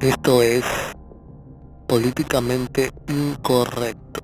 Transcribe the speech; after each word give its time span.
Esto 0.00 0.42
es 0.42 0.64
políticamente 1.88 2.92
incorrecto. 3.08 4.22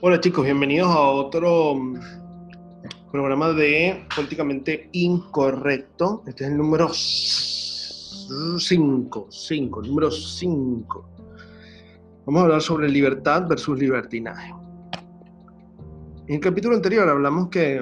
Hola 0.00 0.20
chicos, 0.20 0.44
bienvenidos 0.44 0.88
a 0.88 1.00
otro 1.00 1.76
mm, 1.76 2.00
programa 3.12 3.52
de 3.52 4.04
Políticamente 4.16 4.88
Incorrecto. 4.90 6.24
Este 6.26 6.42
es 6.42 6.50
el 6.50 6.56
número 6.56 6.88
5, 6.92 9.26
5, 9.30 9.82
número 9.82 10.10
5. 10.10 11.25
Vamos 12.26 12.40
a 12.40 12.44
hablar 12.46 12.60
sobre 12.60 12.88
libertad 12.88 13.46
versus 13.46 13.78
libertinaje. 13.78 14.52
En 16.26 16.34
el 16.34 16.40
capítulo 16.40 16.74
anterior 16.74 17.08
hablamos 17.08 17.50
que 17.50 17.80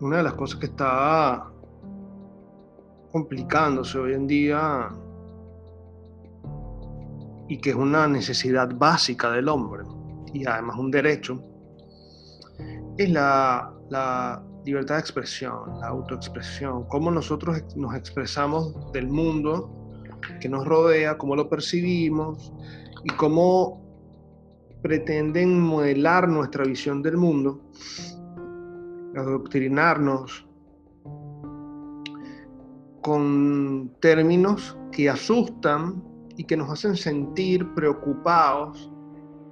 una 0.00 0.16
de 0.16 0.22
las 0.22 0.32
cosas 0.32 0.58
que 0.58 0.66
está 0.66 1.44
complicándose 3.12 3.98
hoy 3.98 4.14
en 4.14 4.26
día 4.26 4.88
y 7.46 7.58
que 7.58 7.70
es 7.70 7.76
una 7.76 8.08
necesidad 8.08 8.74
básica 8.74 9.32
del 9.32 9.50
hombre 9.50 9.84
y 10.32 10.46
además 10.46 10.78
un 10.78 10.90
derecho 10.90 11.44
es 12.96 13.10
la, 13.10 13.74
libertad 14.64 14.94
de 14.94 15.00
expresión, 15.00 15.78
la 15.80 15.88
autoexpresión, 15.88 16.84
cómo 16.88 17.10
nosotros 17.10 17.62
nos 17.76 17.94
expresamos 17.94 18.90
del 18.92 19.08
mundo 19.08 19.87
que 20.40 20.48
nos 20.48 20.66
rodea, 20.66 21.18
cómo 21.18 21.36
lo 21.36 21.48
percibimos, 21.48 22.52
y 23.04 23.08
cómo 23.10 23.80
pretenden 24.82 25.60
modelar 25.60 26.28
nuestra 26.28 26.64
visión 26.64 27.02
del 27.02 27.16
mundo, 27.16 27.60
adoctrinarnos 29.16 30.46
con 33.02 33.90
términos 34.00 34.76
que 34.92 35.08
asustan 35.08 36.02
y 36.36 36.44
que 36.44 36.56
nos 36.56 36.70
hacen 36.70 36.96
sentir 36.96 37.66
preocupados 37.74 38.90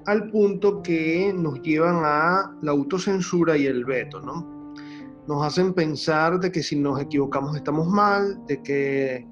al 0.07 0.31
punto 0.31 0.83
que 0.83 1.33
nos 1.37 1.61
llevan 1.63 2.03
a 2.05 2.57
la 2.63 2.71
autocensura 2.71 3.57
y 3.57 3.67
el 3.67 3.85
veto, 3.85 4.21
¿no? 4.21 4.75
Nos 5.27 5.45
hacen 5.45 5.75
pensar 5.75 6.39
de 6.39 6.53
que 6.53 6.63
si 6.63 6.77
nos 6.77 7.01
equivocamos 7.01 7.57
estamos 7.57 7.89
mal, 7.89 8.41
de 8.47 8.63
que 8.63 9.27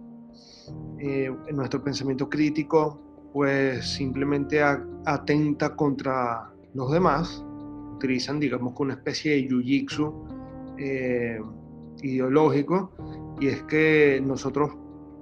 eh, 0.99 1.31
nuestro 1.53 1.83
pensamiento 1.83 2.29
crítico 2.29 3.01
pues 3.33 3.85
simplemente 3.95 4.63
atenta 4.63 5.75
contra 5.75 6.53
los 6.73 6.93
demás, 6.93 7.45
utilizan 7.97 8.39
digamos 8.39 8.75
una 8.79 8.95
especie 8.95 9.33
de 9.33 9.49
jiu 9.49 10.27
eh, 10.79 11.41
ideológico 12.03 12.93
y 13.41 13.49
es 13.49 13.63
que 13.65 14.23
nosotros 14.25 14.71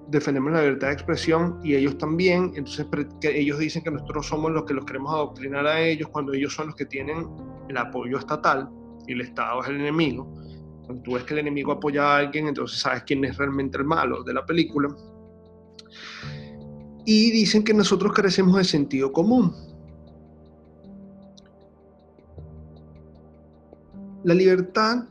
defendemos 0.09 0.53
la 0.53 0.61
libertad 0.61 0.89
de 0.89 0.93
expresión 0.93 1.59
y 1.65 1.75
ellos 1.75 1.97
también, 1.97 2.53
entonces 2.55 2.87
que 3.19 3.41
ellos 3.41 3.59
dicen 3.59 3.83
que 3.83 3.91
nosotros 3.91 4.27
somos 4.27 4.53
los 4.53 4.65
que 4.65 4.75
los 4.75 4.85
queremos 4.85 5.15
adoctrinar 5.15 5.67
a 5.67 5.81
ellos 5.81 6.09
cuando 6.11 6.35
ellos 6.35 6.55
son 6.55 6.67
los 6.67 6.77
que 6.77 6.85
tienen 6.85 7.27
el 7.71 7.77
apoyo 7.79 8.19
estatal 8.19 8.69
y 9.07 9.13
el 9.13 9.23
Estado 9.23 9.63
es 9.63 9.69
el 9.71 9.81
enemigo. 9.81 10.31
Cuando 10.85 11.03
tú 11.03 11.13
ves 11.15 11.25
que 11.25 11.33
el 11.33 11.41
enemigo 11.41 11.73
apoya 11.73 12.03
a 12.05 12.17
alguien, 12.19 12.49
entonces 12.49 12.79
sabes 12.79 13.05
quién 13.05 13.25
es 13.25 13.39
realmente 13.39 13.79
el 13.79 13.85
malo 13.85 14.23
de 14.23 14.35
la 14.35 14.45
película 14.45 14.95
y 17.05 17.31
dicen 17.31 17.65
que 17.65 17.75
nosotros 17.75 18.13
carecemos 18.13 18.57
de 18.57 18.65
sentido 18.65 19.13
común. 19.13 19.55
La 24.25 24.35
libertad 24.35 25.05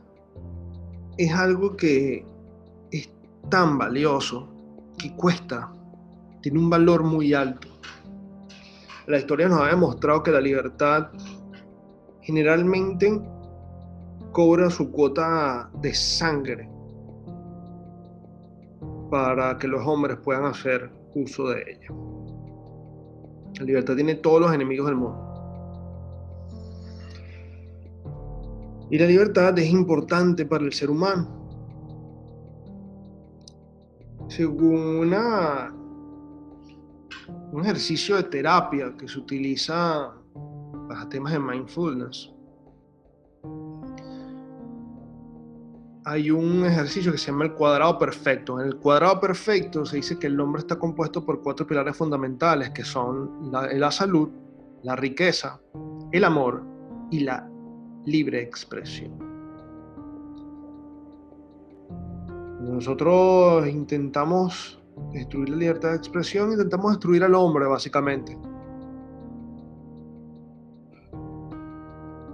es 1.18 1.32
algo 1.34 1.76
que 1.76 2.24
es 2.90 3.10
tan 3.50 3.76
valioso 3.76 4.48
que 4.96 5.14
cuesta, 5.14 5.70
tiene 6.40 6.58
un 6.58 6.70
valor 6.70 7.02
muy 7.02 7.34
alto. 7.34 7.68
La 9.06 9.18
historia 9.18 9.48
nos 9.48 9.60
ha 9.60 9.66
demostrado 9.66 10.22
que 10.22 10.30
la 10.30 10.40
libertad 10.40 11.08
generalmente 12.22 13.20
cobra 14.32 14.70
su 14.70 14.90
cuota 14.90 15.70
de 15.82 15.92
sangre 15.92 16.71
para 19.12 19.58
que 19.58 19.68
los 19.68 19.86
hombres 19.86 20.16
puedan 20.24 20.46
hacer 20.46 20.90
uso 21.14 21.50
de 21.50 21.60
ella. 21.70 21.88
La 23.58 23.64
libertad 23.66 23.94
tiene 23.94 24.14
todos 24.14 24.40
los 24.40 24.54
enemigos 24.54 24.86
del 24.86 24.96
mundo. 24.96 25.20
Y 28.90 28.98
la 28.98 29.04
libertad 29.04 29.58
es 29.58 29.68
importante 29.68 30.46
para 30.46 30.64
el 30.64 30.72
ser 30.72 30.88
humano. 30.88 31.28
Según 34.28 34.80
una, 35.00 35.74
un 37.52 37.60
ejercicio 37.60 38.16
de 38.16 38.22
terapia 38.22 38.96
que 38.96 39.06
se 39.08 39.18
utiliza 39.18 40.10
para 40.88 41.06
temas 41.10 41.34
de 41.34 41.38
mindfulness, 41.38 42.32
hay 46.04 46.30
un 46.30 46.64
ejercicio 46.64 47.12
que 47.12 47.18
se 47.18 47.30
llama 47.30 47.44
el 47.44 47.52
cuadrado 47.52 47.98
perfecto. 47.98 48.60
En 48.60 48.66
el 48.66 48.76
cuadrado 48.76 49.20
perfecto 49.20 49.84
se 49.86 49.96
dice 49.96 50.18
que 50.18 50.26
el 50.26 50.40
hombre 50.40 50.60
está 50.60 50.78
compuesto 50.78 51.24
por 51.24 51.42
cuatro 51.42 51.66
pilares 51.66 51.96
fundamentales, 51.96 52.70
que 52.70 52.84
son 52.84 53.50
la, 53.52 53.90
salud, 53.90 54.28
la 54.82 54.96
riqueza, 54.96 55.60
el 56.10 56.24
amor 56.24 56.64
y 57.10 57.20
la 57.20 57.48
libre 58.04 58.42
expresión. 58.42 59.12
Nosotros 62.60 63.66
intentamos 63.68 64.80
destruir 65.12 65.50
la 65.50 65.56
libertad 65.56 65.90
de 65.90 65.96
expresión, 65.96 66.52
intentamos 66.52 66.92
destruir 66.92 67.22
al 67.24 67.34
hombre, 67.34 67.66
básicamente. 67.66 68.36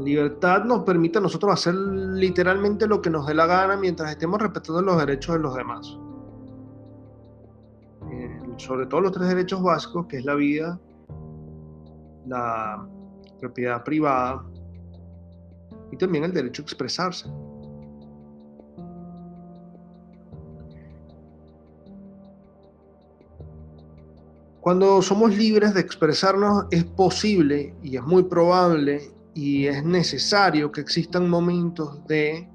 Libertad 0.00 0.64
nos 0.64 0.84
permite 0.84 1.18
a 1.18 1.20
nosotros 1.20 1.52
hacer 1.52 1.74
literalmente 1.74 2.86
lo 2.86 3.02
que 3.02 3.10
nos 3.10 3.26
dé 3.26 3.34
la 3.34 3.46
gana 3.46 3.76
mientras 3.76 4.10
estemos 4.10 4.40
respetando 4.40 4.80
los 4.80 4.96
derechos 4.98 5.34
de 5.34 5.40
los 5.40 5.54
demás. 5.54 5.98
Eh, 8.12 8.40
sobre 8.58 8.86
todo 8.86 9.00
los 9.00 9.12
tres 9.12 9.28
derechos 9.28 9.60
básicos, 9.60 10.06
que 10.06 10.18
es 10.18 10.24
la 10.24 10.34
vida, 10.34 10.78
la 12.26 12.86
propiedad 13.40 13.82
privada 13.82 14.44
y 15.90 15.96
también 15.96 16.24
el 16.24 16.32
derecho 16.32 16.62
a 16.62 16.64
expresarse. 16.64 17.28
Cuando 24.60 25.00
somos 25.02 25.36
libres 25.36 25.74
de 25.74 25.80
expresarnos 25.80 26.66
es 26.70 26.84
posible 26.84 27.74
y 27.82 27.96
es 27.96 28.02
muy 28.02 28.22
probable 28.22 29.17
y 29.38 29.68
es 29.68 29.84
necesario 29.84 30.72
que 30.72 30.80
existan 30.80 31.30
momentos 31.30 32.04
de 32.08 32.48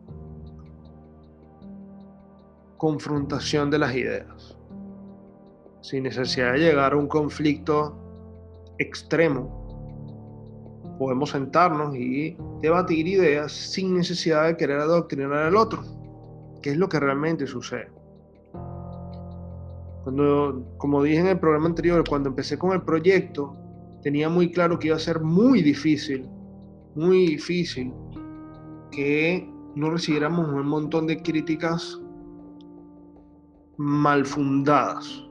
confrontación 2.76 3.72
de 3.72 3.80
las 3.80 3.96
ideas, 3.96 4.58
sin 5.80 6.04
necesidad 6.04 6.52
de 6.52 6.60
llegar 6.60 6.92
a 6.92 6.98
un 6.98 7.08
conflicto 7.08 7.96
extremo. 8.80 9.48
Podemos 11.00 11.30
sentarnos 11.30 11.96
y 11.96 12.36
debatir 12.62 13.08
ideas 13.08 13.54
sin 13.54 13.96
necesidad 13.96 14.48
de 14.48 14.58
querer 14.58 14.82
adoctrinar 14.82 15.44
al 15.44 15.56
otro, 15.56 15.86
que 16.62 16.72
es 16.72 16.78
lo 16.78 16.90
que 16.90 17.00
realmente 17.00 17.48
sucede. 17.48 17.90
Cuando, 20.04 20.68
como 20.80 21.02
dije 21.02 21.22
en 21.22 21.28
el 21.28 21.40
programa 21.40 21.68
anterior, 21.68 22.04
cuando 22.10 22.28
empecé 22.28 22.58
con 22.58 22.74
el 22.74 22.82
proyecto, 22.82 23.56
tenía 24.02 24.28
muy 24.28 24.52
claro 24.52 24.78
que 24.78 24.88
iba 24.88 24.98
a 24.98 25.00
ser 25.00 25.22
muy 25.22 25.62
difícil 25.62 26.28
muy 26.96 27.28
difícil 27.28 27.94
que 28.92 29.50
no 29.76 29.90
recibiéramos 29.90 30.48
un 30.48 30.68
montón 30.68 31.08
de 31.08 31.22
críticas 31.22 32.00
mal 33.78 34.26
fundadas. 34.26 35.24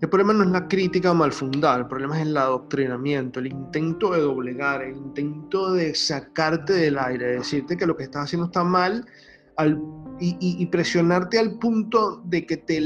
El 0.00 0.08
problema 0.08 0.32
no 0.32 0.44
es 0.44 0.50
la 0.50 0.68
crítica 0.68 1.12
mal 1.12 1.32
fundada, 1.32 1.78
el 1.78 1.86
problema 1.88 2.20
es 2.20 2.26
el 2.26 2.36
adoctrinamiento, 2.36 3.40
el 3.40 3.48
intento 3.48 4.12
de 4.12 4.20
doblegar, 4.20 4.82
el 4.82 4.96
intento 4.96 5.72
de 5.72 5.92
sacarte 5.92 6.72
del 6.72 6.98
aire, 6.98 7.26
de 7.26 7.32
decirte 7.38 7.76
que 7.76 7.84
lo 7.84 7.96
que 7.96 8.04
estás 8.04 8.24
haciendo 8.24 8.46
está 8.46 8.62
mal 8.62 9.04
y, 10.20 10.66
presionarte 10.66 11.38
al 11.38 11.58
punto 11.58 12.22
de 12.24 12.46
que 12.46 12.58
te, 12.58 12.80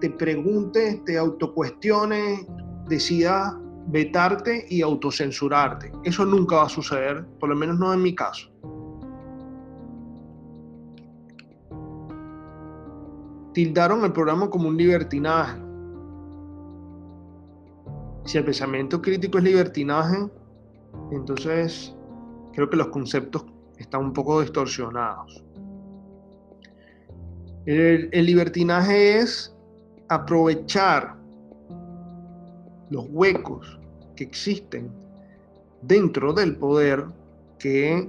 te 0.00 0.08
preguntes, 0.08 1.04
te 1.04 1.18
autocuestiones, 1.18 2.46
decidas 2.88 3.54
vetarte 3.86 4.66
y 4.68 4.82
autocensurarte. 4.82 5.92
Eso 6.04 6.24
nunca 6.24 6.56
va 6.56 6.64
a 6.64 6.68
suceder, 6.68 7.24
por 7.38 7.48
lo 7.48 7.56
menos 7.56 7.78
no 7.78 7.92
en 7.92 8.02
mi 8.02 8.14
caso. 8.14 8.50
Tildaron 13.52 14.04
el 14.04 14.12
programa 14.12 14.50
como 14.50 14.68
un 14.68 14.76
libertinaje. 14.76 15.60
Si 18.24 18.38
el 18.38 18.44
pensamiento 18.44 19.00
crítico 19.00 19.38
es 19.38 19.44
libertinaje, 19.44 20.28
entonces 21.12 21.94
creo 22.52 22.68
que 22.68 22.76
los 22.76 22.88
conceptos 22.88 23.44
están 23.76 24.06
un 24.06 24.12
poco 24.12 24.40
distorsionados. 24.40 25.44
El, 27.66 28.08
el 28.12 28.26
libertinaje 28.26 29.18
es 29.18 29.54
aprovechar 30.08 31.16
los 32.94 33.06
huecos 33.10 33.78
que 34.16 34.24
existen 34.24 34.90
dentro 35.82 36.32
del 36.32 36.56
poder 36.56 37.04
que 37.58 38.08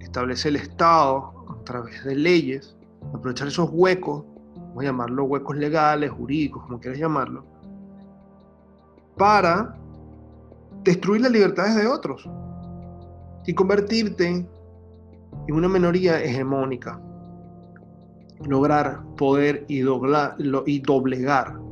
establece 0.00 0.50
el 0.50 0.56
Estado 0.56 1.32
a 1.48 1.64
través 1.64 2.04
de 2.04 2.14
leyes, 2.14 2.76
aprovechar 3.14 3.48
esos 3.48 3.70
huecos, 3.72 4.24
vamos 4.54 4.82
a 4.82 4.86
llamarlos 4.86 5.26
huecos 5.28 5.56
legales, 5.56 6.10
jurídicos, 6.10 6.62
como 6.64 6.78
quieras 6.78 7.00
llamarlo, 7.00 7.44
para 9.16 9.74
destruir 10.84 11.22
las 11.22 11.32
libertades 11.32 11.74
de 11.74 11.86
otros 11.86 12.28
y 13.46 13.54
convertirte 13.54 14.26
en 14.26 14.46
una 15.48 15.68
minoría 15.68 16.22
hegemónica, 16.22 17.00
lograr 18.46 19.02
poder 19.16 19.64
y, 19.68 19.80
y 19.80 20.78
doblegar 20.80 21.67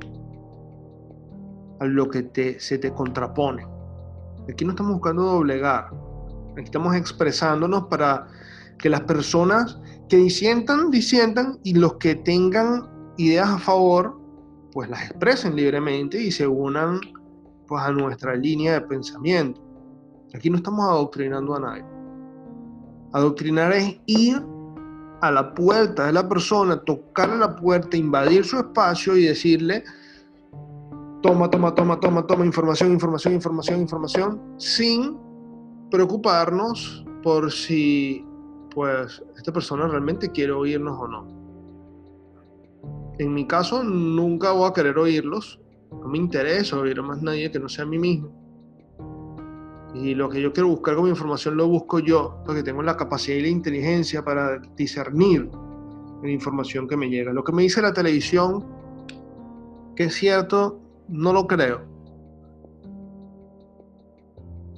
a 1.81 1.85
lo 1.85 2.09
que 2.09 2.23
te, 2.23 2.59
se 2.61 2.79
te 2.79 2.93
contrapone. 2.93 3.67
Aquí 4.51 4.65
no 4.65 4.71
estamos 4.71 4.95
buscando 4.95 5.23
doblegar, 5.23 5.91
aquí 6.53 6.65
estamos 6.65 6.95
expresándonos 6.95 7.85
para 7.87 8.29
que 8.79 8.89
las 8.89 9.03
personas 9.03 9.79
que 10.09 10.17
disientan, 10.17 10.91
disientan 10.91 11.59
y 11.65 11.75
los 11.75 11.95
que 11.95 12.15
tengan 12.15 12.89
ideas 13.17 13.49
a 13.49 13.59
favor, 13.59 14.21
pues 14.73 14.89
las 14.89 15.11
expresen 15.11 15.57
libremente 15.57 16.21
y 16.21 16.31
se 16.31 16.47
unan 16.47 17.01
pues 17.67 17.83
a 17.83 17.91
nuestra 17.91 18.35
línea 18.37 18.75
de 18.75 18.81
pensamiento. 18.83 19.61
Aquí 20.35 20.51
no 20.51 20.57
estamos 20.57 20.85
adoctrinando 20.85 21.57
a 21.57 21.61
nadie. 21.61 21.85
Adoctrinar 23.13 23.73
es 23.73 23.99
ir 24.07 24.43
a 25.23 25.31
la 25.31 25.55
puerta 25.55 26.07
de 26.07 26.13
la 26.13 26.29
persona, 26.29 26.77
tocar 26.85 27.31
la 27.31 27.57
puerta, 27.57 27.97
invadir 27.97 28.45
su 28.45 28.59
espacio 28.59 29.17
y 29.17 29.25
decirle, 29.25 29.83
toma, 31.23 31.51
toma, 31.51 31.75
toma, 31.75 32.01
toma, 32.01 32.27
toma 32.27 32.47
información, 32.47 32.93
información, 32.93 33.35
información, 33.35 33.81
información, 33.81 34.41
sin 34.59 35.19
preocuparnos 35.91 37.05
por 37.23 37.51
si 37.51 38.25
pues 38.75 39.23
esta 39.37 39.53
persona 39.53 39.89
realmente 39.89 40.31
quiere 40.31 40.53
oírnos 40.53 40.99
o 41.01 41.09
no. 41.09 41.27
En 43.19 43.33
mi 43.33 43.47
caso 43.47 43.83
nunca 43.83 44.53
voy 44.53 44.69
a 44.69 44.73
querer 44.73 44.99
oírlos, 44.99 45.59
no 45.91 46.09
me 46.09 46.19
interesa 46.19 46.79
oír 46.79 46.99
a 46.99 47.03
más 47.03 47.23
nadie 47.23 47.51
que 47.51 47.59
no 47.59 47.69
sea 47.69 47.85
a 47.85 47.89
mí 47.89 47.99
mismo. 47.99 48.31
Y 49.95 50.15
lo 50.15 50.29
que 50.29 50.43
yo 50.43 50.53
quiero 50.53 50.69
buscar 50.69 50.95
como 50.95 51.09
información 51.09 51.57
lo 51.57 51.67
busco 51.69 52.01
yo, 52.01 52.43
porque 52.45 52.63
tengo 52.63 52.83
la 52.83 52.97
capacidad 52.97 53.39
y 53.39 53.43
la 53.43 53.49
inteligencia 53.49 54.23
para 54.23 54.59
discernir 54.77 55.49
la 56.23 56.31
información 56.31 56.87
que 56.87 56.99
me 56.99 57.09
llega. 57.09 57.33
Lo 57.33 57.43
que 57.43 57.53
me 57.53 57.63
dice 57.63 57.81
la 57.81 57.95
televisión, 57.95 58.63
que 59.95 60.05
es 60.05 60.15
cierto, 60.15 60.81
no 61.09 61.33
lo 61.33 61.47
creo. 61.47 61.83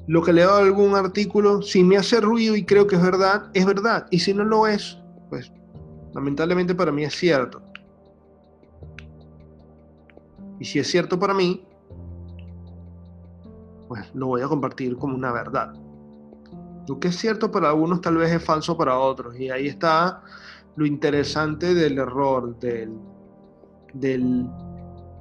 Lo 0.07 0.23
que 0.23 0.33
leo 0.33 0.55
algún 0.55 0.95
artículo, 0.95 1.61
si 1.61 1.85
me 1.85 1.99
hace 1.99 2.21
ruido 2.21 2.57
y 2.57 2.65
creo 2.65 2.87
que 2.87 2.97
es 2.97 3.03
verdad, 3.03 3.51
es 3.53 3.67
verdad. 3.67 4.07
Y 4.11 4.21
si 4.21 4.33
no 4.33 4.45
lo 4.45 4.67
es, 4.67 4.99
pues 5.29 5.53
lamentablemente 6.15 6.75
para 6.75 6.93
mí 6.93 7.05
es 7.05 7.15
cierto. 7.15 7.61
Y 10.59 10.65
si 10.65 10.79
es 10.79 10.91
cierto 10.91 11.19
para 11.19 11.35
mí, 11.35 11.63
pues 13.87 14.15
lo 14.15 14.29
voy 14.29 14.43
a 14.43 14.49
compartir 14.49 14.97
como 14.97 15.15
una 15.15 15.31
verdad. 15.31 15.75
Lo 16.89 16.99
que 16.99 17.09
es 17.09 17.17
cierto 17.17 17.51
para 17.51 17.69
algunos 17.69 18.01
tal 18.01 18.17
vez 18.17 18.33
es 18.33 18.43
falso 18.43 18.77
para 18.79 18.99
otros. 18.99 19.39
Y 19.39 19.51
ahí 19.51 19.69
está 19.69 20.23
lo 20.77 20.87
interesante 20.87 21.75
del 21.75 21.99
error, 21.99 22.59
del, 22.61 22.99
del 23.93 24.49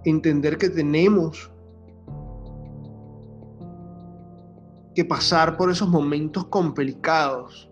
entender 0.09 0.57
que 0.57 0.69
tenemos 0.69 1.51
que 4.95 5.05
pasar 5.05 5.57
por 5.57 5.69
esos 5.69 5.87
momentos 5.87 6.45
complicados 6.45 7.69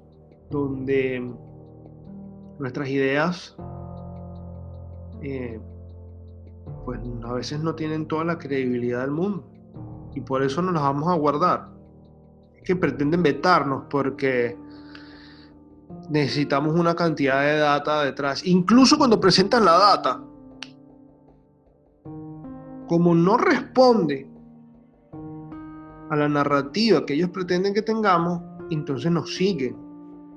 donde 0.52 1.34
nuestras 2.60 2.88
ideas 2.90 3.56
eh, 5.22 5.60
pues 6.84 7.00
a 7.24 7.34
veces 7.34 7.60
no 7.62 7.74
tienen 7.74 8.08
toda 8.08 8.26
la 8.26 8.38
credibilidad 8.38 9.02
del 9.02 9.12
mundo 9.12 9.50
y 10.14 10.22
por 10.22 10.44
eso 10.44 10.62
no 10.62 10.72
las 10.72 10.84
vamos 10.84 11.10
a 11.10 11.16
guardar. 11.16 11.70
Es 12.56 12.64
que 12.64 12.76
pretenden 12.76 13.24
vetarnos 13.24 13.86
porque 13.90 14.58
necesitamos 16.10 16.78
una 16.80 16.96
cantidad 16.96 17.42
de 17.42 17.58
data 17.58 18.04
detrás. 18.04 18.46
Incluso 18.46 18.98
cuando 18.98 19.20
presentan 19.20 19.66
la 19.66 19.78
data, 19.78 20.22
como 22.88 23.16
no 23.16 23.38
responde 23.38 24.30
a 26.10 26.16
la 26.16 26.30
narrativa 26.30 27.06
que 27.06 27.14
ellos 27.14 27.30
pretenden 27.30 27.74
que 27.74 27.82
tengamos, 27.82 28.42
entonces 28.70 29.12
nos 29.12 29.36
siguen 29.36 29.76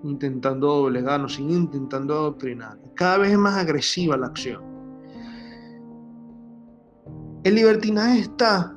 intentando 0.02 0.66
doblegar, 0.66 1.20
nos 1.20 1.34
siguen 1.34 1.62
intentando 1.62 2.14
adoctrinar. 2.14 2.78
Cada 2.94 3.18
vez 3.18 3.32
es 3.32 3.38
más 3.38 3.56
agresiva 3.56 4.16
la 4.16 4.28
acción. 4.28 4.62
El 7.44 7.54
libertinaje 7.54 8.20
está 8.20 8.74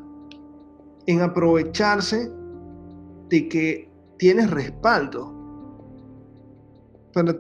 en 1.06 1.22
aprovecharse 1.22 2.32
de 3.30 3.48
que 3.50 3.92
tienes 4.18 4.52
respaldo 4.52 5.34
para 7.14 7.36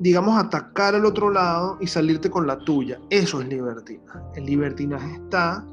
digamos, 0.00 0.38
atacar 0.38 0.94
al 0.94 1.04
otro 1.04 1.30
lado 1.30 1.76
y 1.80 1.86
salirte 1.86 2.30
con 2.30 2.46
la 2.46 2.58
tuya. 2.58 3.00
Eso 3.10 3.40
es 3.40 3.48
libertinaje. 3.48 4.18
El 4.34 4.46
libertinaje 4.46 5.14
está 5.14 5.64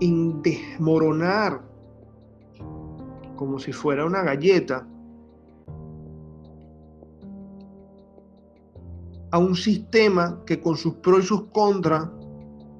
en 0.00 0.42
desmoronar 0.42 1.62
como 3.36 3.58
si 3.58 3.72
fuera 3.72 4.04
una 4.04 4.22
galleta 4.22 4.86
a 9.30 9.38
un 9.38 9.54
sistema 9.54 10.40
que 10.46 10.60
con 10.60 10.76
sus 10.76 10.94
pros 10.94 11.24
y 11.24 11.26
sus 11.26 11.44
contras 11.52 12.08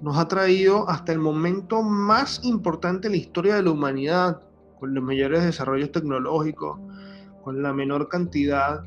nos 0.02 0.16
ha 0.16 0.28
traído 0.28 0.88
hasta 0.88 1.12
el 1.12 1.18
momento 1.18 1.82
más 1.82 2.40
importante 2.44 3.08
en 3.08 3.12
la 3.12 3.18
historia 3.18 3.56
de 3.56 3.62
la 3.62 3.70
humanidad, 3.70 4.42
con 4.78 4.94
los 4.94 5.02
mayores 5.02 5.44
desarrollos 5.44 5.92
tecnológicos, 5.92 6.78
con 7.42 7.62
la 7.62 7.72
menor 7.72 8.08
cantidad 8.08 8.84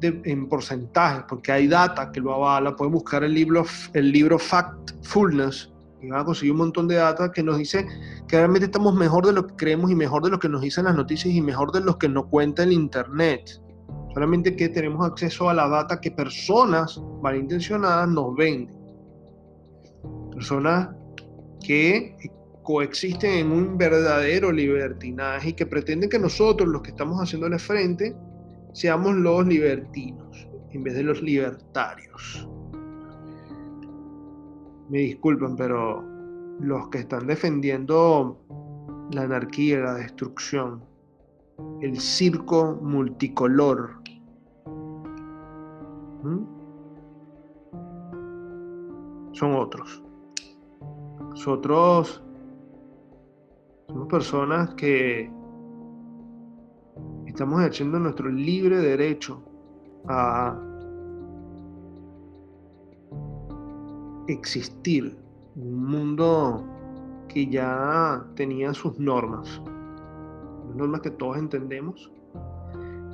en 0.00 0.48
porcentajes, 0.48 1.24
porque 1.28 1.52
hay 1.52 1.68
data 1.68 2.10
que 2.10 2.20
lo 2.20 2.34
avala. 2.34 2.74
Pueden 2.76 2.92
buscar 2.92 3.24
el 3.24 3.34
libro, 3.34 3.64
el 3.92 4.12
libro 4.12 4.38
Factfulness 4.38 5.72
y 6.02 6.08
van 6.08 6.20
a 6.20 6.24
conseguir 6.24 6.52
un 6.52 6.58
montón 6.58 6.88
de 6.88 6.96
data 6.96 7.30
que 7.30 7.42
nos 7.42 7.58
dice 7.58 7.86
que 8.26 8.36
realmente 8.36 8.66
estamos 8.66 8.94
mejor 8.94 9.24
de 9.24 9.32
lo 9.32 9.46
que 9.46 9.54
creemos 9.54 9.90
y 9.90 9.94
mejor 9.94 10.24
de 10.24 10.30
lo 10.30 10.38
que 10.38 10.48
nos 10.48 10.60
dicen 10.60 10.84
las 10.84 10.96
noticias 10.96 11.32
y 11.32 11.40
mejor 11.40 11.70
de 11.70 11.80
lo 11.80 11.96
que 11.96 12.08
nos 12.08 12.26
cuenta 12.26 12.64
el 12.64 12.72
Internet. 12.72 13.60
Solamente 14.12 14.56
que 14.56 14.68
tenemos 14.68 15.06
acceso 15.06 15.48
a 15.48 15.54
la 15.54 15.68
data 15.68 16.00
que 16.00 16.10
personas 16.10 17.00
malintencionadas 17.22 18.08
nos 18.08 18.34
venden. 18.34 18.76
Personas 20.32 20.88
que 21.64 22.16
coexisten 22.62 23.30
en 23.30 23.52
un 23.52 23.78
verdadero 23.78 24.50
libertinaje 24.50 25.50
y 25.50 25.52
que 25.52 25.66
pretenden 25.66 26.10
que 26.10 26.18
nosotros, 26.18 26.68
los 26.68 26.82
que 26.82 26.90
estamos 26.90 27.18
haciéndole 27.20 27.58
frente, 27.58 28.14
seamos 28.72 29.14
los 29.16 29.46
libertinos 29.46 30.48
en 30.70 30.82
vez 30.82 30.94
de 30.94 31.02
los 31.02 31.22
libertarios. 31.22 32.48
Me 34.88 34.98
disculpan, 34.98 35.56
pero 35.56 36.02
los 36.60 36.88
que 36.88 36.98
están 36.98 37.26
defendiendo 37.26 38.38
la 39.12 39.22
anarquía, 39.22 39.80
la 39.80 39.94
destrucción, 39.94 40.82
el 41.80 41.98
circo 41.98 42.78
multicolor, 42.82 44.02
son 49.32 49.54
otros. 49.56 50.02
Nosotros 51.30 52.22
somos 53.88 54.08
personas 54.08 54.74
que 54.74 55.30
estamos 57.32 57.60
ejerciendo 57.60 57.98
nuestro 57.98 58.28
libre 58.28 58.76
derecho 58.76 59.42
a 60.06 60.54
existir 64.28 65.16
un 65.56 65.82
mundo 65.82 66.62
que 67.28 67.46
ya 67.46 68.22
tenía 68.36 68.74
sus 68.74 68.98
normas, 68.98 69.62
normas 70.76 71.00
que 71.00 71.10
todos 71.10 71.38
entendemos 71.38 72.12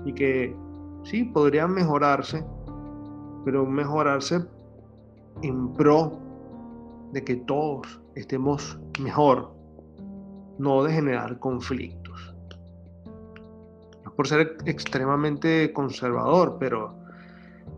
y 0.05 0.13
que 0.13 0.57
sí 1.05 1.23
podrían 1.23 1.73
mejorarse, 1.73 2.45
pero 3.45 3.65
mejorarse 3.67 4.45
en 5.43 5.73
pro 5.75 6.19
de 7.13 7.23
que 7.23 7.37
todos 7.37 8.01
estemos 8.17 8.81
mejor, 9.01 9.53
no 10.59 10.83
de 10.83 10.93
generar 10.93 11.39
conflictos. 11.39 12.08
Por 14.19 14.27
ser 14.27 14.57
extremadamente 14.67 15.73
conservador, 15.73 16.57
pero 16.59 16.93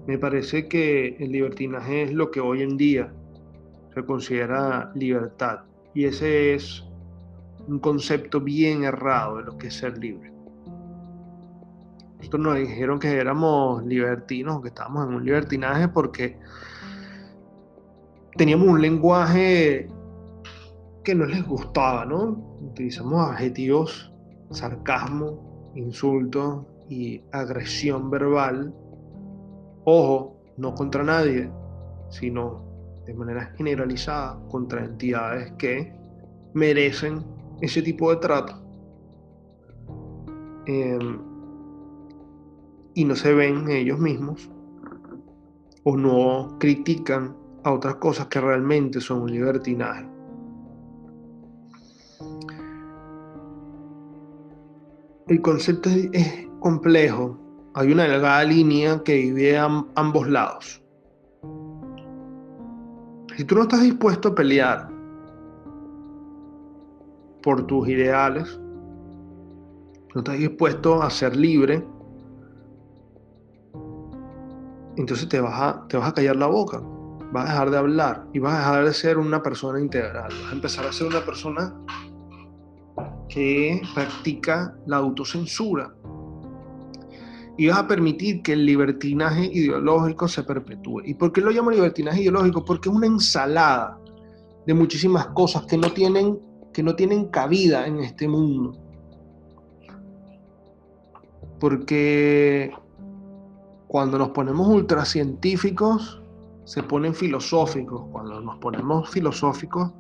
me 0.07 0.17
parece 0.17 0.69
que 0.69 1.19
el 1.21 1.33
libertinaje 1.33 2.05
es 2.05 2.15
lo 2.15 2.31
que 2.31 2.41
hoy 2.41 2.63
en 2.63 2.79
día 2.79 3.13
se 3.95 4.03
considera 4.07 4.91
libertad. 4.95 5.65
Y 5.93 6.07
ese 6.07 6.55
es 6.55 6.83
un 7.69 7.79
concepto 7.79 8.41
bien 8.41 8.85
errado 8.85 9.37
de 9.37 9.43
lo 9.43 9.59
que 9.59 9.67
es 9.67 9.75
ser 9.75 9.99
libre. 9.99 10.33
Nosotros 12.17 12.41
nos 12.41 12.57
dijeron 12.57 12.99
que 12.99 13.19
éramos 13.19 13.85
libertinos, 13.85 14.63
que 14.63 14.69
estábamos 14.69 15.09
en 15.09 15.17
un 15.17 15.25
libertinaje 15.27 15.89
porque 15.89 16.39
teníamos 18.39 18.67
un 18.67 18.81
lenguaje 18.81 19.91
que 21.05 21.15
no 21.15 21.27
les 21.27 21.47
gustaba, 21.47 22.07
¿no? 22.07 22.59
Utilizamos 22.63 23.29
adjetivos, 23.29 24.11
sarcasmo, 24.51 25.50
insultos 25.75 26.67
y 26.89 27.23
agresión 27.33 28.11
verbal. 28.11 28.75
Ojo, 29.85 30.37
no 30.57 30.75
contra 30.75 31.03
nadie, 31.03 31.51
sino 32.11 32.65
de 33.07 33.15
manera 33.15 33.53
generalizada 33.57 34.39
contra 34.49 34.85
entidades 34.85 35.53
que 35.53 35.93
merecen 36.55 37.25
ese 37.61 37.83
tipo 37.83 38.11
de 38.11 38.17
trato. 38.17 38.61
Em, 40.67 41.19
y 42.95 43.05
no 43.05 43.15
se 43.15 43.33
ven 43.33 43.71
ellos 43.71 43.99
mismos 43.99 44.51
o 45.85 45.97
no 45.97 46.57
critican 46.59 47.37
a 47.65 47.73
otras 47.73 47.97
cosas 47.97 48.27
que 48.27 48.41
realmente 48.41 49.01
son 49.01 49.23
un 49.23 49.31
libertinaje. 49.31 50.10
El 55.31 55.41
concepto 55.43 55.89
es 55.89 56.49
complejo. 56.59 57.39
Hay 57.75 57.93
una 57.93 58.03
delgada 58.03 58.43
línea 58.43 59.01
que 59.05 59.15
divide 59.15 59.59
a 59.59 59.69
ambos 59.95 60.29
lados. 60.29 60.83
Si 63.37 63.45
tú 63.45 63.55
no 63.55 63.63
estás 63.63 63.83
dispuesto 63.83 64.31
a 64.31 64.35
pelear 64.35 64.91
por 67.45 67.65
tus 67.69 67.89
ideales, 67.89 68.61
no 70.13 70.21
estás 70.21 70.37
dispuesto 70.37 71.01
a 71.01 71.09
ser 71.09 71.37
libre, 71.37 71.87
entonces 74.97 75.29
te 75.29 75.41
vas 75.41 75.61
a, 75.61 75.87
te 75.87 75.97
vas 75.97 76.09
a 76.09 76.13
callar 76.13 76.35
la 76.35 76.47
boca, 76.49 76.83
vas 77.33 77.45
a 77.45 77.53
dejar 77.53 77.71
de 77.71 77.79
hablar 77.79 78.27
y 78.33 78.41
vas 78.41 78.55
a 78.55 78.59
dejar 78.59 78.85
de 78.85 78.95
ser 78.95 79.17
una 79.17 79.41
persona 79.41 79.81
integral, 79.81 80.33
vas 80.43 80.51
a 80.51 80.55
empezar 80.57 80.87
a 80.87 80.93
ser 80.93 81.07
una 81.07 81.21
persona 81.21 81.73
que 83.31 83.81
practica 83.95 84.75
la 84.87 84.97
autocensura 84.97 85.95
y 87.57 87.69
vas 87.69 87.79
a 87.79 87.87
permitir 87.87 88.43
que 88.43 88.55
el 88.55 88.65
libertinaje 88.65 89.45
ideológico 89.45 90.27
se 90.29 90.43
perpetúe. 90.43 91.03
¿Y 91.05 91.15
por 91.15 91.31
qué 91.31 91.43
lo 91.43 91.51
llamo 91.51 91.71
libertinaje 91.71 92.23
ideológico? 92.23 92.65
Porque 92.65 92.89
es 92.89 92.95
una 92.95 93.07
ensalada 93.07 93.99
de 94.67 94.75
muchísimas 94.75 95.27
cosas 95.29 95.65
que 95.67 95.77
no 95.77 95.93
tienen, 95.93 96.39
que 96.73 96.83
no 96.83 96.97
tienen 96.97 97.27
cabida 97.27 97.87
en 97.87 98.01
este 98.01 98.27
mundo. 98.29 98.79
Porque 101.59 102.73
cuando 103.89 104.17
nos 104.17 104.31
ponemos 104.31 104.67
ultracientíficos, 104.67 106.23
se 106.65 106.83
ponen 106.83 107.15
filosóficos. 107.15 108.07
Cuando 108.11 108.41
nos 108.41 108.57
ponemos 108.57 109.11
filosóficos, 109.11 109.93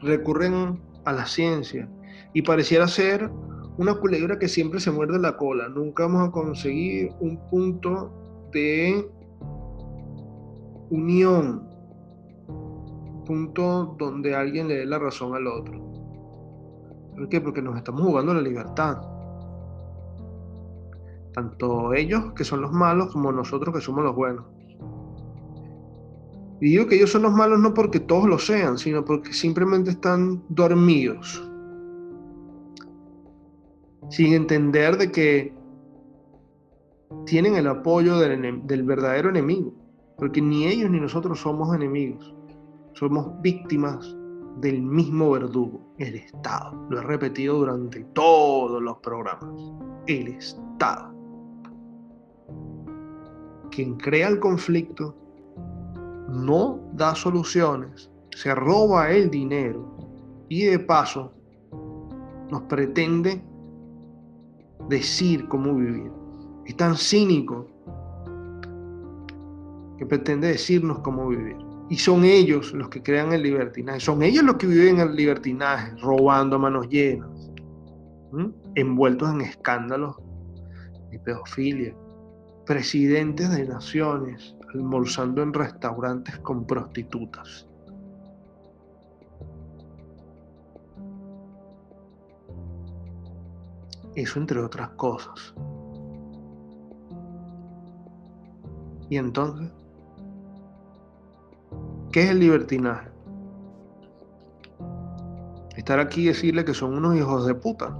recurren 0.00 0.80
a 1.04 1.12
la 1.12 1.26
ciencia. 1.26 1.88
Y 2.34 2.42
pareciera 2.42 2.88
ser 2.88 3.30
una 3.78 3.94
culebra 3.94 4.38
que 4.38 4.48
siempre 4.48 4.80
se 4.80 4.90
muerde 4.90 5.18
la 5.18 5.36
cola. 5.36 5.68
Nunca 5.68 6.04
vamos 6.04 6.28
a 6.28 6.32
conseguir 6.32 7.10
un 7.20 7.38
punto 7.50 8.48
de 8.52 9.08
unión. 10.90 11.68
Un 12.48 13.24
punto 13.24 13.96
donde 13.98 14.34
alguien 14.34 14.68
le 14.68 14.78
dé 14.78 14.86
la 14.86 14.98
razón 14.98 15.34
al 15.34 15.46
otro. 15.46 15.80
¿Por 17.14 17.28
qué? 17.28 17.40
Porque 17.40 17.62
nos 17.62 17.76
estamos 17.76 18.02
jugando 18.02 18.34
la 18.34 18.40
libertad 18.40 19.12
tanto 21.32 21.94
ellos 21.94 22.32
que 22.34 22.44
son 22.44 22.60
los 22.60 22.72
malos 22.72 23.12
como 23.12 23.32
nosotros 23.32 23.74
que 23.74 23.80
somos 23.80 24.04
los 24.04 24.14
buenos. 24.14 24.44
Y 26.60 26.66
digo 26.66 26.86
que 26.86 26.96
ellos 26.96 27.10
son 27.10 27.22
los 27.22 27.32
malos 27.32 27.58
no 27.58 27.74
porque 27.74 27.98
todos 27.98 28.28
lo 28.28 28.38
sean, 28.38 28.78
sino 28.78 29.04
porque 29.04 29.32
simplemente 29.32 29.90
están 29.90 30.44
dormidos, 30.48 31.42
sin 34.12 34.34
entender 34.34 34.98
de 34.98 35.10
que 35.10 35.54
tienen 37.24 37.56
el 37.56 37.66
apoyo 37.66 38.18
del, 38.18 38.82
verdadero 38.82 39.30
enemigo, 39.30 39.72
porque 40.18 40.42
ni 40.42 40.66
ellos 40.66 40.90
ni 40.90 41.00
nosotros 41.00 41.40
somos 41.40 41.74
enemigos, 41.74 42.34
somos 42.92 43.40
víctimas 43.40 44.14
del 44.60 44.82
mismo 44.82 45.30
verdugo, 45.30 45.94
el 45.96 46.16
Estado. 46.16 46.86
Lo 46.90 46.98
he 46.98 47.02
repetido 47.02 47.56
durante 47.56 48.04
todos 48.12 48.82
los 48.82 48.98
programas, 48.98 49.72
el 50.06 50.28
Estado. 50.28 51.14
Quien 53.70 53.96
crea 53.96 54.28
el 54.28 54.40
conflicto 54.40 55.16
no 56.28 56.80
da 56.92 57.14
soluciones, 57.14 58.10
se 58.36 58.54
roba 58.54 59.10
el 59.10 59.30
dinero 59.30 59.96
y 60.50 60.66
de 60.66 60.78
paso 60.80 61.32
nos 62.50 62.60
pretende 62.64 63.42
decir 64.88 65.48
cómo 65.48 65.74
vivir. 65.74 66.10
Es 66.66 66.76
tan 66.76 66.96
cínico 66.96 67.66
que 69.98 70.06
pretende 70.06 70.48
decirnos 70.48 71.00
cómo 71.00 71.28
vivir. 71.28 71.56
Y 71.90 71.96
son 71.96 72.24
ellos 72.24 72.72
los 72.72 72.88
que 72.88 73.02
crean 73.02 73.32
el 73.32 73.42
libertinaje, 73.42 74.00
son 74.00 74.22
ellos 74.22 74.44
los 74.44 74.56
que 74.56 74.66
viven 74.66 74.98
el 74.98 75.14
libertinaje, 75.14 75.94
robando 76.00 76.56
a 76.56 76.58
manos 76.58 76.88
llenas, 76.88 77.50
envueltos 78.74 79.30
en 79.30 79.42
escándalos 79.42 80.16
de 81.10 81.18
pedofilia, 81.18 81.94
presidentes 82.64 83.50
de 83.50 83.66
naciones 83.66 84.56
almorzando 84.74 85.42
en 85.42 85.52
restaurantes 85.52 86.38
con 86.38 86.66
prostitutas. 86.66 87.68
Eso 94.14 94.38
entre 94.38 94.60
otras 94.60 94.90
cosas. 94.90 95.54
Y 99.08 99.16
entonces, 99.16 99.70
¿qué 102.12 102.24
es 102.24 102.30
el 102.30 102.40
libertinaje? 102.40 103.10
Estar 105.76 105.98
aquí 106.00 106.22
y 106.22 106.26
decirle 106.26 106.64
que 106.64 106.74
son 106.74 106.94
unos 106.94 107.16
hijos 107.16 107.46
de 107.46 107.54
puta 107.54 107.96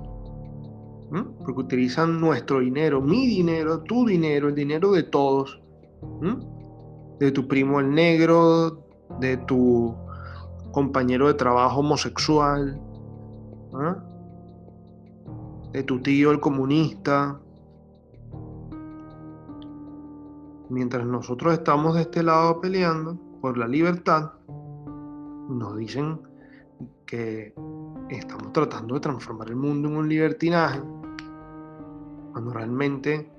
porque 1.45 1.61
utilizan 1.61 2.21
nuestro 2.21 2.61
dinero, 2.61 3.01
mi 3.01 3.27
dinero, 3.27 3.81
tu 3.81 4.07
dinero, 4.07 4.49
el 4.49 4.55
dinero 4.55 4.93
de 4.93 5.03
todos, 5.03 5.61
de 7.19 7.31
tu 7.33 7.47
primo 7.47 7.81
el 7.81 7.91
negro, 7.91 8.87
de 9.21 9.37
tu 9.37 9.95
compañero 10.73 11.29
de 11.29 11.35
trabajo 11.35 11.81
homosexual. 11.81 12.81
De 15.73 15.83
tu 15.83 16.01
tío 16.01 16.31
el 16.31 16.41
comunista. 16.41 17.41
Mientras 20.69 21.07
nosotros 21.07 21.55
estamos 21.55 21.95
de 21.95 22.03
este 22.03 22.23
lado 22.23 22.61
peleando 22.61 23.19
por 23.41 23.59
la 23.59 23.67
libertad, 23.67 24.33
nos 25.49 25.77
dicen 25.77 26.21
que 27.07 27.55
estamos 28.09 28.53
tratando 28.53 28.95
de 28.95 29.01
transformar 29.01 29.49
el 29.49 29.57
mundo 29.57 29.89
en 29.89 29.97
un 29.97 30.09
libertinaje 30.09 30.81
cuando 32.33 32.53
realmente 32.53 33.31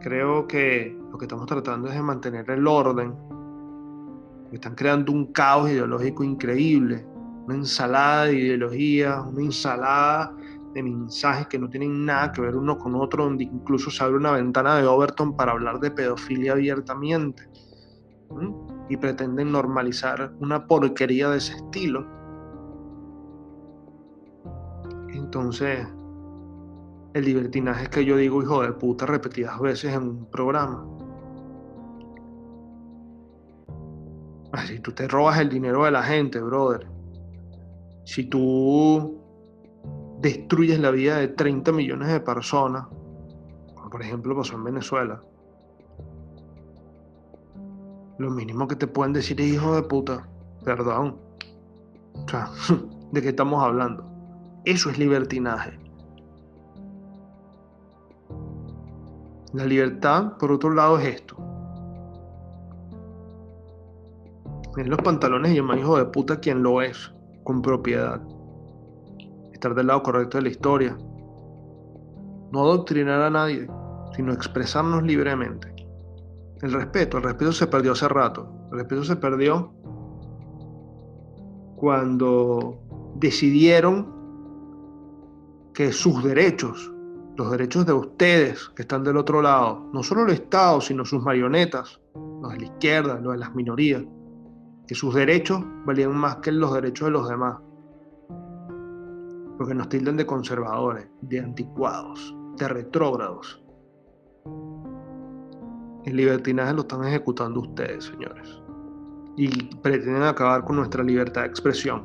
creo 0.00 0.46
que 0.46 0.98
lo 1.10 1.18
que 1.18 1.24
estamos 1.24 1.46
tratando 1.46 1.88
es 1.88 1.94
de 1.94 2.02
mantener 2.02 2.50
el 2.50 2.66
orden. 2.66 3.14
Están 4.52 4.74
creando 4.74 5.12
un 5.12 5.32
caos 5.32 5.70
ideológico 5.70 6.22
increíble, 6.22 7.04
una 7.46 7.56
ensalada 7.56 8.26
de 8.26 8.34
ideologías, 8.34 9.24
una 9.26 9.42
ensalada 9.42 10.34
de 10.74 10.82
mensajes 10.82 11.46
que 11.46 11.58
no 11.58 11.70
tienen 11.70 12.04
nada 12.04 12.32
que 12.32 12.42
ver 12.42 12.56
uno 12.56 12.76
con 12.76 12.94
otro, 12.96 13.24
donde 13.24 13.44
incluso 13.44 13.90
se 13.90 14.02
abre 14.02 14.16
una 14.16 14.32
ventana 14.32 14.76
de 14.76 14.86
Overton 14.86 15.36
para 15.36 15.52
hablar 15.52 15.80
de 15.80 15.90
pedofilia 15.90 16.52
abiertamente. 16.52 17.48
Y 18.88 18.96
pretenden 18.96 19.52
normalizar 19.52 20.34
una 20.40 20.66
porquería 20.66 21.30
de 21.30 21.38
ese 21.38 21.54
estilo. 21.54 22.06
Entonces, 25.10 25.86
el 27.14 27.24
libertinaje 27.24 27.84
es 27.84 27.88
que 27.88 28.04
yo 28.04 28.16
digo 28.16 28.42
hijo 28.42 28.62
de 28.62 28.72
puta 28.72 29.06
repetidas 29.06 29.60
veces 29.60 29.94
en 29.94 30.02
un 30.02 30.26
programa. 30.26 30.84
Si 34.66 34.80
tú 34.80 34.92
te 34.92 35.06
robas 35.06 35.38
el 35.38 35.48
dinero 35.48 35.84
de 35.84 35.90
la 35.90 36.02
gente, 36.02 36.40
brother. 36.40 36.86
Si 38.04 38.24
tú 38.24 39.23
destruyes 40.24 40.80
la 40.80 40.90
vida 40.90 41.18
de 41.18 41.28
30 41.28 41.70
millones 41.72 42.08
de 42.08 42.18
personas, 42.18 42.86
como 43.74 43.90
por 43.90 44.00
ejemplo 44.00 44.34
pasó 44.34 44.54
en 44.54 44.64
Venezuela, 44.64 45.22
lo 48.16 48.30
mínimo 48.30 48.66
que 48.66 48.74
te 48.74 48.86
pueden 48.86 49.12
decir 49.12 49.38
es 49.42 49.52
hijo 49.52 49.74
de 49.74 49.82
puta. 49.82 50.26
Perdón. 50.64 51.18
O 52.14 52.28
sea, 52.28 52.48
¿de 53.12 53.20
qué 53.20 53.28
estamos 53.28 53.62
hablando? 53.62 54.02
Eso 54.64 54.88
es 54.88 54.98
libertinaje. 54.98 55.78
La 59.52 59.66
libertad, 59.66 60.38
por 60.38 60.52
otro 60.52 60.72
lado, 60.72 60.98
es 60.98 61.16
esto. 61.16 61.36
En 64.78 64.88
los 64.88 64.98
pantalones 65.00 65.54
y 65.54 65.60
más 65.60 65.78
hijo 65.78 65.98
de 65.98 66.06
puta 66.06 66.40
quien 66.40 66.62
lo 66.62 66.80
es, 66.80 67.12
con 67.44 67.60
propiedad. 67.60 68.22
Estar 69.54 69.74
del 69.74 69.86
lado 69.86 70.02
correcto 70.02 70.36
de 70.36 70.42
la 70.42 70.48
historia. 70.50 70.98
No 72.52 72.60
adoctrinar 72.60 73.22
a 73.22 73.30
nadie, 73.30 73.66
sino 74.14 74.32
expresarnos 74.32 75.02
libremente. 75.04 75.72
El 76.60 76.72
respeto, 76.72 77.18
el 77.18 77.24
respeto 77.24 77.52
se 77.52 77.66
perdió 77.68 77.92
hace 77.92 78.08
rato. 78.08 78.52
El 78.72 78.78
respeto 78.78 79.04
se 79.04 79.16
perdió 79.16 79.72
cuando 81.76 82.78
decidieron 83.16 84.12
que 85.72 85.92
sus 85.92 86.22
derechos, 86.24 86.92
los 87.36 87.50
derechos 87.50 87.86
de 87.86 87.92
ustedes 87.92 88.68
que 88.70 88.82
están 88.82 89.04
del 89.04 89.16
otro 89.16 89.40
lado, 89.40 89.88
no 89.92 90.02
solo 90.02 90.24
el 90.24 90.30
Estado, 90.30 90.80
sino 90.80 91.04
sus 91.04 91.22
marionetas, 91.22 92.00
los 92.14 92.52
de 92.52 92.58
la 92.58 92.64
izquierda, 92.64 93.20
los 93.20 93.32
de 93.34 93.38
las 93.38 93.54
minorías, 93.54 94.02
que 94.86 94.94
sus 94.94 95.14
derechos 95.14 95.62
valían 95.84 96.14
más 96.14 96.36
que 96.36 96.52
los 96.52 96.72
derechos 96.74 97.06
de 97.06 97.12
los 97.12 97.28
demás. 97.28 97.56
Porque 99.56 99.74
nos 99.74 99.88
tildan 99.88 100.16
de 100.16 100.26
conservadores, 100.26 101.06
de 101.22 101.40
anticuados, 101.40 102.34
de 102.56 102.68
retrógrados. 102.68 103.62
El 106.04 106.16
libertinaje 106.16 106.74
lo 106.74 106.82
están 106.82 107.04
ejecutando 107.04 107.60
ustedes, 107.60 108.04
señores. 108.04 108.60
Y 109.36 109.48
pretenden 109.76 110.22
acabar 110.22 110.64
con 110.64 110.76
nuestra 110.76 111.02
libertad 111.02 111.42
de 111.42 111.48
expresión. 111.48 112.04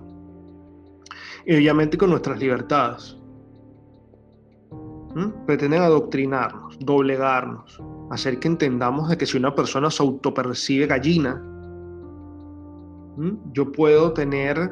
Y 1.46 1.56
obviamente 1.56 1.98
con 1.98 2.12
nuestras 2.12 2.39
libertades. 2.39 3.18
¿Mm? 5.15 5.46
Pretenden 5.46 5.82
adoctrinarnos, 5.82 6.77
doblegarnos, 6.79 7.82
hacer 8.12 8.39
que 8.39 8.48
entendamos 8.48 9.10
de 9.10 9.18
que 9.18 9.25
si 9.25 9.38
una 9.38 9.53
persona 9.53 9.89
se 9.89 10.03
autopercibe 10.03 10.88
gallina, 10.88 11.36
¿Mm? 13.18 13.51
yo 13.53 13.72
puedo 13.72 14.13
tener 14.13 14.72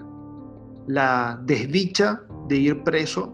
la 0.88 1.40
desdicha 1.44 2.22
de 2.48 2.58
ir 2.58 2.84
preso 2.84 3.34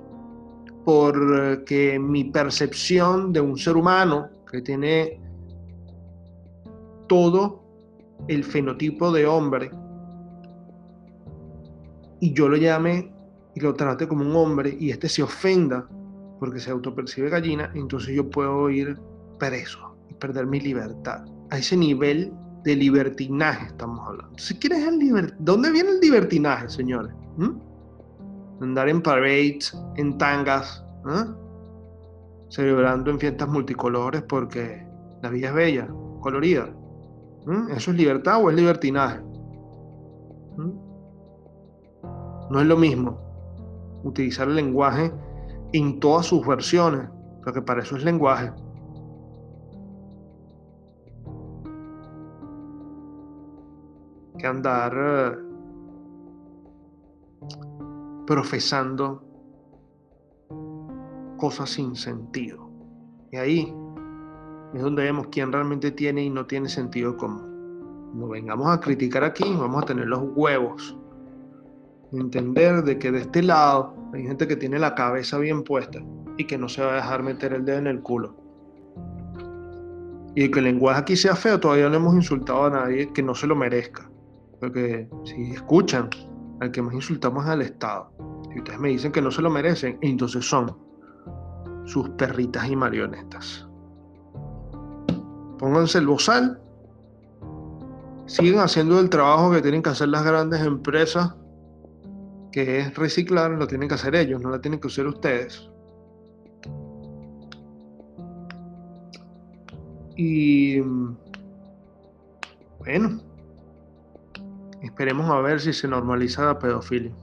porque 0.85 1.97
mi 1.99 2.25
percepción 2.25 3.31
de 3.31 3.39
un 3.39 3.57
ser 3.57 3.77
humano 3.77 4.29
que 4.51 4.61
tiene 4.61 5.19
todo 7.07 7.63
el 8.27 8.43
fenotipo 8.43 9.11
de 9.11 9.25
hombre 9.25 9.71
y 12.19 12.33
yo 12.33 12.49
lo 12.49 12.57
llame 12.57 13.13
y 13.55 13.59
lo 13.59 13.73
trate 13.73 14.07
como 14.07 14.25
un 14.25 14.35
hombre 14.35 14.75
y 14.79 14.91
este 14.91 15.07
se 15.07 15.23
ofenda 15.23 15.87
porque 16.39 16.59
se 16.59 16.71
autopercibe 16.71 17.29
gallina, 17.29 17.71
entonces 17.73 18.15
yo 18.15 18.29
puedo 18.29 18.69
ir 18.69 18.99
preso 19.39 19.95
y 20.09 20.13
perder 20.15 20.45
mi 20.45 20.59
libertad. 20.59 21.23
A 21.51 21.57
ese 21.57 21.77
nivel 21.77 22.33
de 22.63 22.75
libertinaje 22.75 23.67
estamos 23.67 24.05
hablando. 24.07 24.37
Si 24.37 24.55
quieres 24.55 24.85
el 24.87 24.99
liber... 24.99 25.35
¿Dónde 25.39 25.71
viene 25.71 25.91
el 25.91 25.99
libertinaje, 25.99 26.67
señores? 26.69 27.13
¿Mm? 27.37 28.61
Andar 28.61 28.89
en 28.89 29.01
parades, 29.01 29.77
en 29.95 30.17
tangas, 30.17 30.85
¿eh? 31.07 31.25
celebrando 32.49 33.09
en 33.11 33.19
fiestas 33.19 33.49
multicolores 33.49 34.21
porque 34.23 34.85
la 35.21 35.29
vida 35.29 35.49
es 35.49 35.53
bella, 35.55 35.87
colorida. 36.21 36.69
¿Mm? 37.45 37.71
¿Eso 37.71 37.91
es 37.91 37.97
libertad 37.97 38.43
o 38.43 38.49
es 38.49 38.55
libertinaje? 38.55 39.19
¿Mm? 40.57 40.71
No 42.51 42.59
es 42.61 42.67
lo 42.67 42.77
mismo 42.77 43.17
utilizar 44.03 44.47
el 44.47 44.55
lenguaje 44.55 45.11
en 45.71 45.99
todas 45.99 46.27
sus 46.27 46.45
versiones, 46.45 47.09
porque 47.43 47.61
para 47.61 47.81
eso 47.81 47.97
es 47.97 48.03
lenguaje. 48.03 48.51
Que 54.37 54.47
andar 54.47 54.93
eh, 54.95 55.42
profesando 58.25 59.23
cosas 61.37 61.69
sin 61.69 61.95
sentido. 61.95 62.69
Y 63.31 63.37
ahí 63.37 63.73
es 64.73 64.81
donde 64.81 65.03
vemos 65.03 65.27
quién 65.31 65.51
realmente 65.51 65.91
tiene 65.91 66.23
y 66.23 66.29
no 66.29 66.45
tiene 66.45 66.69
sentido 66.69 67.17
común. 67.17 68.11
No 68.15 68.27
vengamos 68.27 68.67
a 68.67 68.79
criticar 68.79 69.23
aquí, 69.23 69.43
vamos 69.57 69.83
a 69.83 69.85
tener 69.85 70.07
los 70.07 70.21
huevos. 70.35 70.97
Entender 72.11 72.83
de 72.83 72.99
que 72.99 73.11
de 73.11 73.21
este 73.21 73.41
lado 73.41 73.95
hay 74.13 74.23
gente 74.23 74.47
que 74.47 74.55
tiene 74.55 74.77
la 74.77 74.93
cabeza 74.93 75.37
bien 75.39 75.63
puesta 75.63 75.99
y 76.37 76.45
que 76.45 76.57
no 76.57 76.69
se 76.69 76.83
va 76.83 76.93
a 76.93 76.95
dejar 76.95 77.23
meter 77.23 77.53
el 77.53 77.65
dedo 77.65 77.79
en 77.79 77.87
el 77.87 78.01
culo. 78.01 78.35
Y 80.35 80.49
que 80.49 80.59
el 80.59 80.65
lenguaje 80.65 80.99
aquí 80.99 81.15
sea 81.15 81.35
feo, 81.35 81.59
todavía 81.59 81.89
no 81.89 81.95
hemos 81.95 82.15
insultado 82.15 82.65
a 82.65 82.69
nadie 82.69 83.11
que 83.13 83.21
no 83.21 83.35
se 83.35 83.47
lo 83.47 83.55
merezca. 83.55 84.09
Porque 84.59 85.07
si 85.25 85.51
escuchan, 85.51 86.09
al 86.59 86.71
que 86.71 86.81
más 86.81 86.93
insultamos 86.93 87.45
es 87.45 87.49
al 87.49 87.61
Estado. 87.61 88.11
Y 88.55 88.59
ustedes 88.59 88.79
me 88.79 88.89
dicen 88.89 89.11
que 89.11 89.21
no 89.21 89.31
se 89.31 89.41
lo 89.41 89.49
merecen, 89.49 89.97
entonces 90.01 90.45
son 90.45 90.77
sus 91.85 92.09
perritas 92.11 92.69
y 92.69 92.75
marionetas. 92.75 93.67
Pónganse 95.59 95.99
el 95.99 96.07
bozal. 96.07 96.59
Siguen 98.25 98.59
haciendo 98.59 98.99
el 98.99 99.09
trabajo 99.09 99.51
que 99.51 99.61
tienen 99.61 99.81
que 99.81 99.89
hacer 99.89 100.09
las 100.09 100.23
grandes 100.23 100.61
empresas, 100.61 101.35
que 102.51 102.79
es 102.79 102.95
reciclar, 102.95 103.51
lo 103.51 103.67
tienen 103.67 103.89
que 103.89 103.95
hacer 103.95 104.15
ellos, 104.15 104.41
no 104.41 104.49
lo 104.49 104.61
tienen 104.61 104.79
que 104.79 104.87
hacer 104.87 105.07
ustedes. 105.07 105.69
Y 110.15 110.79
bueno, 112.79 113.19
esperemos 114.83 115.29
a 115.29 115.39
ver 115.39 115.59
si 115.59 115.73
se 115.73 115.87
normaliza 115.87 116.45
la 116.45 116.59
pedofilia. 116.59 117.13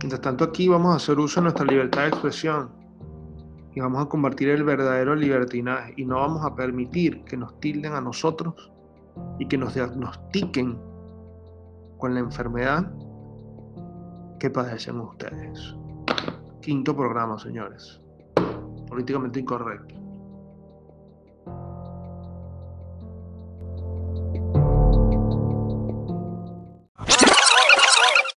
Mientras 0.00 0.20
tanto 0.20 0.44
aquí 0.44 0.68
vamos 0.68 0.92
a 0.92 0.96
hacer 0.96 1.18
uso 1.18 1.40
de 1.40 1.44
nuestra 1.44 1.64
libertad 1.66 2.02
de 2.02 2.08
expresión 2.08 2.70
y 3.74 3.80
vamos 3.80 4.02
a 4.02 4.08
combatir 4.08 4.50
el 4.50 4.64
verdadero 4.64 5.14
libertinaje 5.14 5.94
y 5.96 6.04
no 6.04 6.16
vamos 6.16 6.44
a 6.44 6.54
permitir 6.54 7.24
que 7.24 7.36
nos 7.36 7.58
tilden 7.60 7.94
a 7.94 8.00
nosotros 8.00 8.70
y 9.38 9.46
que 9.46 9.58
nos 9.58 9.74
diagnostiquen 9.74 10.78
con 11.98 12.14
la 12.14 12.20
enfermedad 12.20 12.90
que 14.38 14.50
padecen 14.50 15.00
ustedes. 15.00 15.76
Quinto 16.60 16.96
programa, 16.96 17.38
señores. 17.38 18.00
Políticamente 18.88 19.40
incorrecto. 19.40 19.99